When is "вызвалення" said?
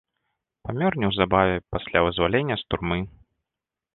2.07-2.55